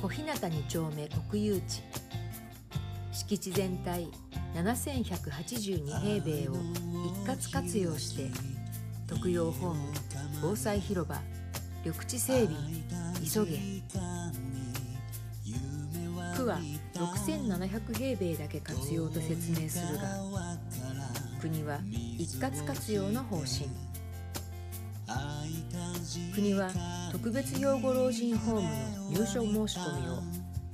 [0.00, 1.82] 小日向2丁目国有地。
[3.12, 4.06] 敷地全体
[4.54, 6.54] 7182平米を
[7.06, 8.30] 一括活用して
[9.06, 9.92] 特養ホーム
[10.42, 11.20] 防災広場
[11.84, 12.56] 緑地整備
[13.24, 13.58] 急げ。
[16.36, 16.58] 区は
[16.94, 20.02] 6700平米だけ活用と説明するが
[21.40, 21.80] 国は
[22.18, 23.70] 一括活用の方針。
[26.34, 26.70] 国は
[27.12, 30.22] 特別養護老人ホームの入所申し込みを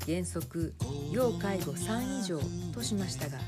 [0.07, 0.75] 原則
[1.13, 2.41] 要介護3以上
[2.73, 3.39] としましたが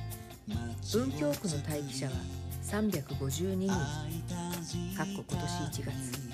[0.92, 2.12] 文京区の待機者は
[2.64, 3.68] 352人
[4.96, 6.24] かっこ今年1月。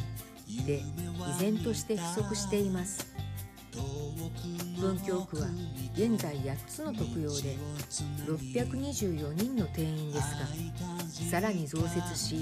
[0.66, 0.82] で依
[1.38, 3.14] 然として不足しています。
[4.80, 5.46] 文京区は
[5.94, 7.56] 現在8つの特養で
[8.26, 12.34] 624人の定員ですがさらに増設し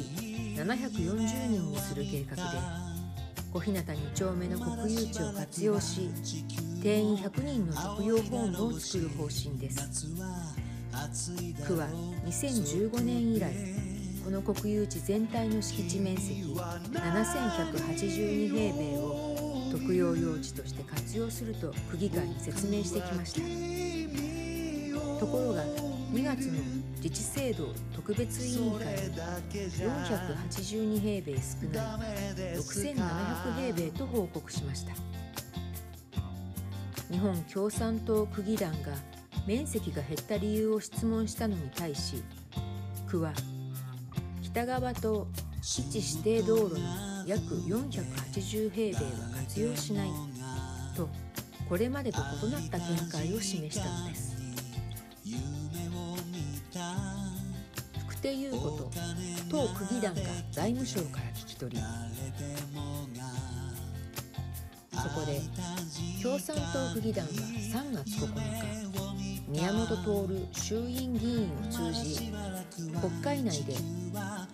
[0.57, 2.43] 740人にする計画で
[3.51, 6.11] 小日向2丁目の国有地を活用し
[6.83, 10.07] 定員100人の特養ホームを作る方針です。
[11.67, 11.89] 区は
[12.27, 13.51] 2015年以来
[14.25, 23.41] この国有地全体の敷地面積7182平米を特養用地として活用すると区議会に説明してきました。
[25.21, 25.65] ところが
[26.11, 26.53] 2月の
[26.97, 29.15] 自治制度特別委員会に
[29.77, 34.93] 482平米少ない6700平米と報告しました。
[37.11, 38.93] 日本共産党区議団が
[39.47, 42.23] 面積が減った理由を質問したのに対し
[43.09, 43.33] 区は
[44.43, 45.27] 北側と
[45.63, 50.11] 基地指定道路の約480平米は活用しない
[50.95, 51.09] と
[51.69, 54.38] これまでと異なった見解を示したのです。
[58.07, 58.91] 福手優子と
[59.51, 60.21] 当区議団が
[60.51, 61.83] 財務省から聞き取り
[64.93, 65.41] そこで
[66.23, 69.87] 共産党区議団は3月9日宮本
[70.53, 72.33] 徹衆院議員を通じ
[73.01, 73.75] 国会内で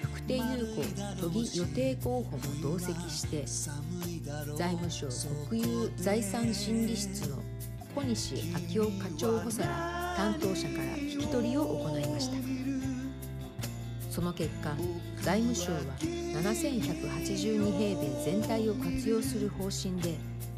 [0.03, 0.41] 福手優
[0.77, 3.45] 子都議予定候補も同席して
[4.57, 5.09] 財務省
[5.49, 7.39] 国有財産審理室の
[7.95, 12.37] 小西昭夫課長補佐ら担当者から聞き取りを行いました。
[14.11, 14.77] その結果
[15.23, 20.15] 財務省は7182平米全体を活用する方針で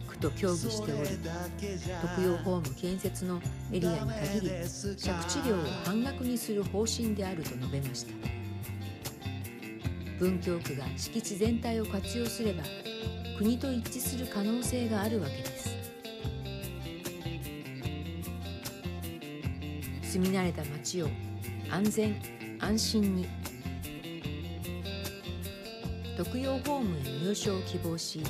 [0.09, 1.09] 区と協議しており
[2.03, 3.41] 特養ホーム建設の
[3.73, 4.67] エリアに限り借
[5.27, 8.13] 地料を半額にする方針であると述べました。
[10.19, 12.63] 文京区が敷地全体を活用すれば
[13.39, 15.76] 国と一致する可能性があるわけです。
[20.17, 21.09] 住み慣れた街を
[21.71, 22.17] 安全
[22.59, 23.27] 安心に。
[26.17, 28.23] 特養ホームへ入所を希望し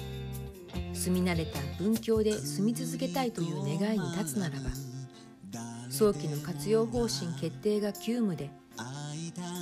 [0.92, 4.70] 住み慣れた文教で住み続けたいという願いに立つならば
[5.88, 8.50] 早期の活用方針決定が急務で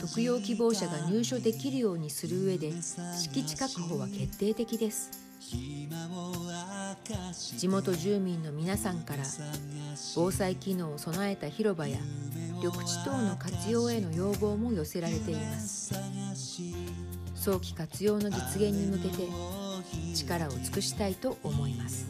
[0.01, 5.24] 特養希望者が入所できるようにする上で敷地確保は決定的です。
[7.59, 9.25] 地元住民の皆さんから
[10.15, 11.98] 防災機能を備えた広場や
[12.62, 15.94] 緑地等の活用への要望も寄せられています。
[17.34, 19.28] 早期活用の実現に向けて
[20.14, 22.06] 力を尽くしたいと思います。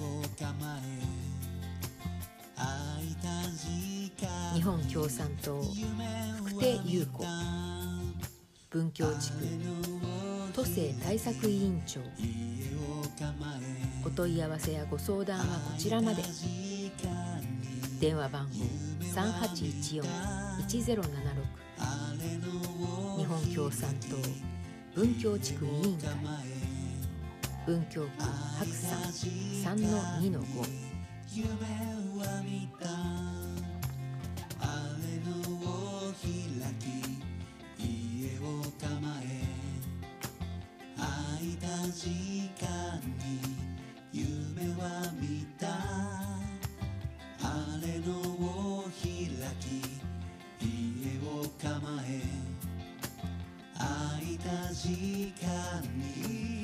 [4.54, 5.60] 日本共産党
[6.44, 7.25] 福手優子
[8.71, 9.37] 文教地区
[10.53, 12.00] 都政対策委員長
[14.05, 16.23] お問い合わせやご相談はこちらまで。
[18.01, 18.51] 電話番号
[19.15, 20.05] 3814-1076
[23.17, 24.17] 日本共産党
[24.95, 26.09] 文教地区委員会。
[27.67, 28.09] 文京区
[28.59, 29.01] 白山
[29.75, 30.69] 3の2の5
[31.33, 31.55] 夢
[47.84, 49.10] あれのを開
[49.60, 49.84] き
[50.59, 52.22] 家を構え
[53.77, 56.64] 空いた時間に。